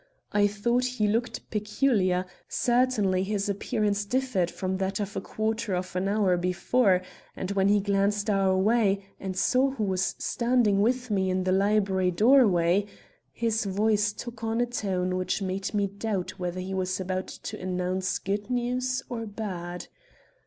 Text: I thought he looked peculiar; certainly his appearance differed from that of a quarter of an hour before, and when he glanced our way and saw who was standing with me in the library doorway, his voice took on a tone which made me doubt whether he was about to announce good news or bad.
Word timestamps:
I 0.31 0.47
thought 0.47 0.85
he 0.97 1.05
looked 1.07 1.47
peculiar; 1.51 2.25
certainly 2.49 3.21
his 3.21 3.47
appearance 3.47 4.03
differed 4.03 4.49
from 4.49 4.77
that 4.77 4.99
of 4.99 5.15
a 5.15 5.21
quarter 5.21 5.75
of 5.75 5.95
an 5.95 6.07
hour 6.07 6.37
before, 6.37 7.03
and 7.35 7.51
when 7.51 7.67
he 7.67 7.79
glanced 7.81 8.27
our 8.27 8.57
way 8.57 9.05
and 9.19 9.37
saw 9.37 9.69
who 9.69 9.83
was 9.83 10.15
standing 10.17 10.81
with 10.81 11.11
me 11.11 11.29
in 11.29 11.43
the 11.43 11.51
library 11.51 12.09
doorway, 12.09 12.87
his 13.31 13.65
voice 13.65 14.11
took 14.11 14.43
on 14.43 14.59
a 14.59 14.65
tone 14.65 15.17
which 15.17 15.43
made 15.43 15.71
me 15.71 15.85
doubt 15.85 16.39
whether 16.39 16.59
he 16.61 16.73
was 16.73 16.99
about 16.99 17.27
to 17.27 17.59
announce 17.61 18.17
good 18.17 18.49
news 18.49 19.03
or 19.07 19.27
bad. 19.27 19.85